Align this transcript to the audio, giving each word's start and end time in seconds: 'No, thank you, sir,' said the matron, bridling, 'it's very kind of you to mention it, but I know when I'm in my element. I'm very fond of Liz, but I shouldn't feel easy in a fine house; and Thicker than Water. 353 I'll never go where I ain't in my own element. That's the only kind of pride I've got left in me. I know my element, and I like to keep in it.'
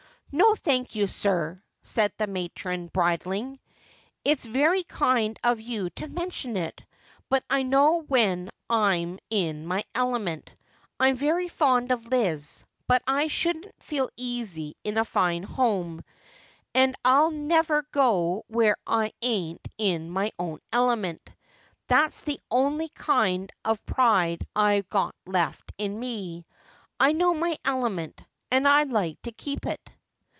'No, 0.33 0.55
thank 0.55 0.95
you, 0.95 1.07
sir,' 1.07 1.61
said 1.81 2.13
the 2.17 2.25
matron, 2.25 2.87
bridling, 2.87 3.59
'it's 4.23 4.45
very 4.45 4.83
kind 4.85 5.37
of 5.43 5.59
you 5.59 5.89
to 5.89 6.07
mention 6.07 6.55
it, 6.55 6.85
but 7.27 7.43
I 7.49 7.63
know 7.63 8.01
when 8.03 8.49
I'm 8.69 9.19
in 9.29 9.65
my 9.65 9.83
element. 9.93 10.49
I'm 11.01 11.17
very 11.17 11.49
fond 11.49 11.91
of 11.91 12.05
Liz, 12.07 12.63
but 12.87 13.03
I 13.05 13.27
shouldn't 13.27 13.73
feel 13.83 14.09
easy 14.15 14.77
in 14.85 14.97
a 14.97 15.03
fine 15.03 15.43
house; 15.43 15.99
and 16.73 16.73
Thicker 16.73 16.73
than 16.75 16.89
Water. 16.89 16.95
353 17.03 17.11
I'll 17.11 17.31
never 17.31 17.87
go 17.91 18.45
where 18.47 18.77
I 18.87 19.11
ain't 19.21 19.67
in 19.77 20.09
my 20.09 20.31
own 20.39 20.61
element. 20.71 21.29
That's 21.87 22.21
the 22.21 22.39
only 22.49 22.87
kind 22.95 23.51
of 23.65 23.85
pride 23.85 24.47
I've 24.55 24.89
got 24.89 25.13
left 25.25 25.73
in 25.77 25.99
me. 25.99 26.45
I 27.01 27.11
know 27.11 27.33
my 27.33 27.57
element, 27.65 28.21
and 28.49 28.65
I 28.65 28.83
like 28.83 29.21
to 29.23 29.33
keep 29.33 29.65
in 29.65 29.73
it.' 29.73 29.89